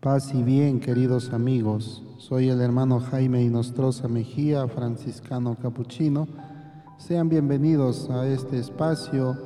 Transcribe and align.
Paz 0.00 0.32
y 0.34 0.42
bien, 0.42 0.80
queridos 0.80 1.30
amigos. 1.34 2.02
Soy 2.16 2.48
el 2.48 2.62
hermano 2.62 3.00
Jaime 3.00 3.42
Inostroza 3.42 4.08
Mejía, 4.08 4.66
franciscano 4.66 5.58
capuchino. 5.60 6.26
Sean 6.96 7.28
bienvenidos 7.28 8.08
a 8.08 8.26
este 8.26 8.58
espacio, 8.58 9.36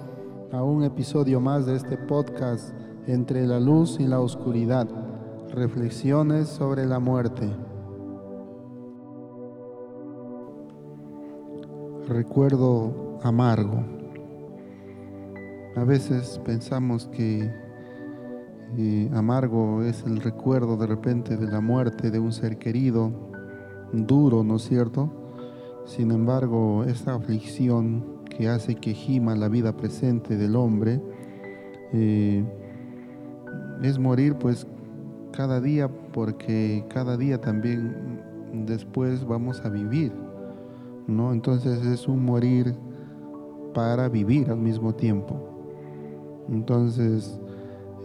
a 0.53 0.62
un 0.62 0.85
episodio 0.85 1.40
más 1.40 1.67
de 1.67 1.75
este 1.75 1.96
podcast 1.96 2.72
Entre 3.09 3.48
la 3.48 3.59
luz 3.59 3.98
y 3.98 4.06
la 4.06 4.21
oscuridad, 4.21 4.87
reflexiones 5.51 6.51
sobre 6.51 6.87
la 6.87 7.01
muerte. 7.01 7.51
Recuerdo 12.07 13.19
amargo. 13.25 13.85
A 15.75 15.83
veces 15.83 16.41
pensamos 16.45 17.09
que 17.09 17.63
amargo 19.15 19.83
es 19.83 20.02
el 20.05 20.20
recuerdo 20.20 20.77
de 20.77 20.87
repente 20.87 21.37
de 21.37 21.47
la 21.47 21.61
muerte 21.61 22.11
de 22.11 22.19
un 22.19 22.33
ser 22.33 22.59
querido, 22.59 23.12
duro, 23.93 24.43
¿no 24.43 24.57
es 24.57 24.62
cierto? 24.62 25.11
Sin 25.85 26.11
embargo, 26.11 26.84
esta 26.84 27.15
aflicción 27.15 28.25
que 28.25 28.48
hace 28.48 28.75
que 28.75 28.95
gima 28.95 29.34
la 29.34 29.48
vida 29.48 29.77
presente 29.77 30.37
del 30.37 30.57
hombre 30.57 31.01
eh, 31.93 32.45
es 33.83 33.98
morir 33.98 34.37
pues 34.37 34.67
cada 35.33 35.61
día 35.61 35.89
porque 36.12 36.84
cada 36.89 37.17
día 37.17 37.41
también 37.41 38.23
después 38.67 39.25
vamos 39.25 39.61
a 39.65 39.69
vivir, 39.69 40.12
¿no? 41.06 41.33
Entonces 41.33 41.84
es 41.84 42.09
un 42.09 42.25
morir 42.25 42.75
para 43.75 44.09
vivir 44.09 44.51
al 44.51 44.59
mismo 44.59 44.95
tiempo. 44.95 45.51
Entonces, 46.48 47.41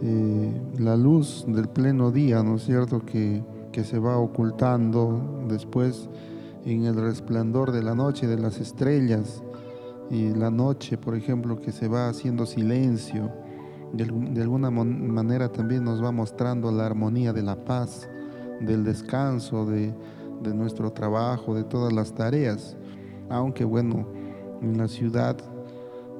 eh, 0.02 0.52
la 0.78 0.96
luz 0.96 1.44
del 1.46 1.68
pleno 1.68 2.10
día, 2.10 2.42
¿no 2.42 2.56
es 2.56 2.64
cierto?, 2.64 3.04
que, 3.04 3.42
que 3.72 3.84
se 3.84 3.98
va 3.98 4.16
ocultando 4.16 5.44
después 5.48 6.08
en 6.64 6.84
el 6.84 6.96
resplandor 6.96 7.72
de 7.72 7.82
la 7.82 7.94
noche, 7.94 8.26
de 8.26 8.38
las 8.38 8.60
estrellas, 8.60 9.42
y 10.10 10.30
la 10.30 10.50
noche, 10.50 10.98
por 10.98 11.14
ejemplo, 11.14 11.60
que 11.60 11.70
se 11.70 11.86
va 11.86 12.08
haciendo 12.08 12.44
silencio, 12.44 13.30
de, 13.92 14.04
de, 14.04 14.42
alguna 14.42 14.70
manera 14.70 15.50
también 15.50 15.84
nos 15.84 16.02
va 16.02 16.10
mostrando 16.10 16.70
la 16.72 16.86
armonía 16.86 17.32
de 17.32 17.42
la 17.42 17.64
paz, 17.64 18.08
del 18.60 18.84
descanso, 18.84 19.66
de, 19.66 19.94
de 20.42 20.54
nuestro 20.54 20.92
trabajo, 20.92 21.54
de 21.54 21.64
todas 21.64 21.92
las 21.92 22.14
tareas. 22.14 22.76
Aunque 23.28 23.64
bueno, 23.64 24.06
en 24.62 24.78
la 24.78 24.88
ciudad 24.88 25.36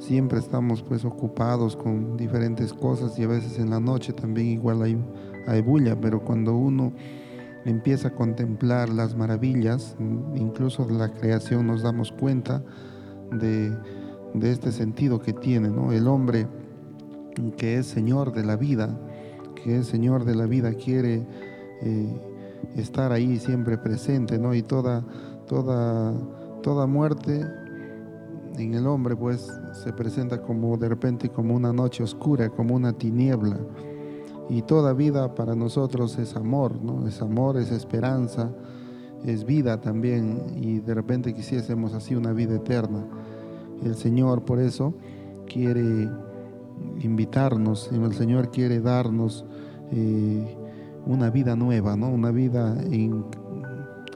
siempre 0.00 0.38
estamos 0.38 0.82
pues 0.82 1.04
ocupados 1.04 1.76
con 1.76 2.16
diferentes 2.16 2.72
cosas 2.72 3.16
y 3.18 3.22
a 3.22 3.28
veces 3.28 3.58
en 3.58 3.70
la 3.70 3.78
noche 3.78 4.12
también 4.12 4.48
igual 4.48 4.82
hay, 4.82 4.98
hay 5.46 5.60
bulla, 5.60 6.00
pero 6.00 6.24
cuando 6.24 6.56
uno 6.56 6.92
empieza 7.66 8.08
a 8.08 8.14
contemplar 8.14 8.88
las 8.88 9.14
maravillas, 9.14 9.94
incluso 10.34 10.86
de 10.86 10.94
la 10.94 11.12
creación, 11.12 11.66
nos 11.66 11.82
damos 11.82 12.10
cuenta 12.12 12.62
de, 13.30 13.76
este 14.42 14.72
sentido 14.72 15.20
que 15.20 15.34
tiene, 15.34 15.68
¿no? 15.68 15.92
El 15.92 16.08
hombre 16.08 16.46
que 17.58 17.76
es 17.76 17.86
Señor 17.86 18.32
de 18.32 18.44
la 18.44 18.56
vida, 18.56 18.98
que 19.62 19.78
es 19.78 19.86
Señor 19.86 20.24
de 20.24 20.34
la 20.34 20.46
vida, 20.46 20.72
quiere 20.72 21.26
eh, 21.82 22.20
estar 22.76 23.12
ahí 23.12 23.38
siempre 23.38 23.76
presente, 23.76 24.38
¿no? 24.38 24.54
Y 24.54 24.62
toda, 24.62 25.04
toda, 25.46 26.14
toda 26.62 26.86
muerte 26.86 27.44
en 28.58 28.74
el 28.74 28.86
hombre 28.86 29.16
pues 29.16 29.48
se 29.72 29.92
presenta 29.92 30.42
como 30.42 30.76
de 30.76 30.88
repente 30.88 31.28
como 31.28 31.54
una 31.54 31.72
noche 31.72 32.02
oscura, 32.02 32.50
como 32.50 32.74
una 32.74 32.92
tiniebla. 32.92 33.58
Y 34.48 34.62
toda 34.62 34.92
vida 34.92 35.34
para 35.34 35.54
nosotros 35.54 36.18
es 36.18 36.34
amor, 36.34 36.82
¿no? 36.82 37.06
Es 37.06 37.22
amor, 37.22 37.56
es 37.56 37.70
esperanza, 37.70 38.50
es 39.24 39.44
vida 39.44 39.80
también. 39.80 40.42
Y 40.56 40.80
de 40.80 40.94
repente 40.94 41.34
quisiésemos 41.34 41.94
así 41.94 42.16
una 42.16 42.32
vida 42.32 42.56
eterna. 42.56 43.06
El 43.84 43.94
Señor 43.94 44.44
por 44.44 44.58
eso 44.58 44.92
quiere 45.46 46.08
invitarnos, 47.00 47.91
el 47.92 48.12
Señor 48.14 48.50
quiere 48.50 48.80
darnos 48.80 49.44
eh, 49.92 50.56
una 51.06 51.30
vida 51.30 51.54
nueva, 51.54 51.96
¿no? 51.96 52.10
Una 52.10 52.30
vida 52.30 52.76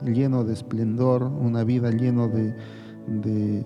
lleno 0.03 0.44
de 0.44 0.53
esplendor, 0.53 1.22
una 1.22 1.62
vida 1.64 1.91
lleno 1.91 2.28
de 2.28 3.64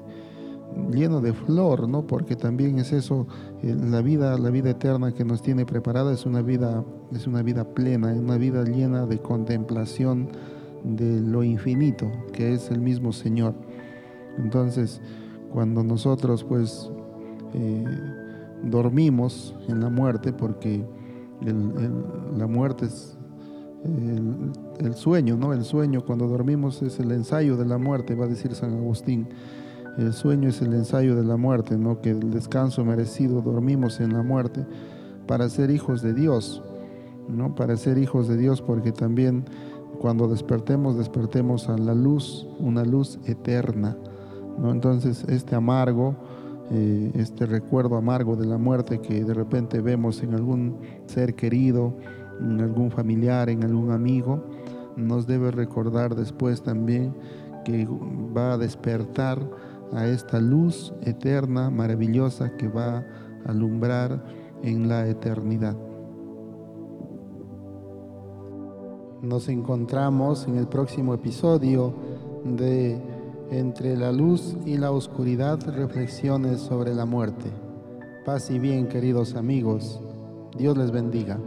lleno 0.91 1.21
de 1.21 1.33
flor, 1.33 1.89
¿no? 1.89 2.07
Porque 2.07 2.37
también 2.37 2.79
es 2.79 2.93
eso, 2.93 3.27
eh, 3.63 3.75
la 3.79 4.01
vida, 4.03 4.37
la 4.39 4.51
vida 4.51 4.71
eterna 4.71 5.13
que 5.13 5.25
nos 5.25 5.43
tiene 5.43 5.67
preparada 5.67 6.13
es 6.13 6.27
una 6.27 6.43
vida, 6.43 6.85
es 7.13 7.27
una 7.27 7.43
vida 7.43 7.65
plena, 7.65 8.13
una 8.13 8.37
vida 8.37 8.65
llena 8.65 9.07
de 9.07 9.19
contemplación 9.19 10.29
de 10.85 11.21
lo 11.21 11.43
infinito, 11.43 12.11
que 12.33 12.55
es 12.55 12.71
el 12.71 12.81
mismo 12.81 13.13
Señor. 13.13 13.55
Entonces, 14.39 15.01
cuando 15.53 15.83
nosotros 15.83 16.45
pues 16.45 16.91
eh, 17.55 17.85
dormimos 18.63 19.55
en 19.69 19.81
la 19.81 19.91
muerte, 19.91 20.33
porque 20.33 20.85
la 21.41 22.47
muerte 22.47 22.87
es 22.87 23.17
el, 23.85 24.95
sueño, 24.95 25.37
¿no? 25.37 25.53
El 25.53 25.65
sueño 25.65 26.05
cuando 26.05 26.27
dormimos 26.27 26.83
es 26.83 26.99
el 26.99 27.13
ensayo 27.13 27.57
de 27.57 27.65
la 27.65 27.79
muerte, 27.79 28.15
va 28.15 28.25
a 28.25 28.29
decir 28.29 28.55
San 28.55 28.75
Agustín. 28.75 29.29
El 29.99 30.13
sueño 30.13 30.49
es 30.49 30.63
el 30.63 30.75
ensayo 30.75 31.17
de 31.17 31.25
la 31.25 31.37
muerte, 31.37 31.77
¿no? 31.77 32.01
que 32.01 32.11
el 32.11 32.31
descanso 32.31 32.85
merecido 32.85 33.43
dormimos 33.43 33.99
en 33.99 34.13
la 34.13 34.23
muerte 34.23 34.65
para 35.27 35.49
ser 35.49 35.71
hijos 35.71 36.03
de 36.03 36.15
Dios, 36.15 36.63
¿no? 37.29 37.57
para 37.57 37.77
ser 37.77 37.99
hijos 37.99 38.29
de 38.29 38.37
Dios 38.37 38.63
porque 38.63 38.93
también 38.93 39.45
cuando 40.01 40.29
despertemos, 40.29 40.97
despertemos 40.97 41.69
a 41.69 41.77
la 41.77 41.95
luz, 41.95 42.47
una 42.61 42.85
luz 42.85 43.19
eterna. 43.27 43.97
¿no? 44.57 44.71
Entonces 44.71 45.25
este 45.29 45.57
amargo, 45.57 46.15
eh, 46.71 47.11
este 47.17 47.47
recuerdo 47.47 47.97
amargo 47.97 48.37
de 48.37 48.47
la 48.47 48.57
muerte 48.57 49.01
que 49.01 49.25
de 49.25 49.35
repente 49.35 49.81
vemos 49.81 50.23
en 50.23 50.33
algún 50.33 50.77
ser 51.07 51.35
querido, 51.35 51.97
en 52.41 52.61
algún 52.61 52.93
familiar, 52.93 53.51
en 53.51 53.65
algún 53.65 53.91
amigo, 53.91 54.45
nos 54.97 55.27
debe 55.27 55.51
recordar 55.51 56.15
después 56.15 56.63
también 56.63 57.17
que 57.65 57.89
va 58.37 58.53
a 58.53 58.59
despertar 58.59 59.41
a 59.93 60.07
esta 60.07 60.41
luz 60.41 60.93
eterna, 61.03 61.71
maravillosa 61.71 62.57
que 62.57 62.69
va 62.69 62.99
a 62.99 63.05
alumbrar 63.47 64.23
en 64.63 64.89
la 64.89 65.07
eternidad. 65.07 65.77
Nos 69.23 69.49
encontramos 69.49 70.47
en 70.47 70.57
el 70.57 70.69
próximo 70.69 71.15
episodio 71.15 71.93
de 72.45 73.01
Entre 73.51 73.97
la 73.97 74.13
luz 74.13 74.59
y 74.67 74.77
la 74.77 74.91
oscuridad, 74.91 75.59
reflexiones 75.75 76.61
sobre 76.61 76.95
la 76.95 77.07
muerte. 77.07 77.51
Paz 78.27 78.51
y 78.51 78.59
bien, 78.59 78.89
queridos 78.89 79.37
amigos. 79.37 80.03
Dios 80.55 80.77
les 80.77 80.91
bendiga. 80.91 81.39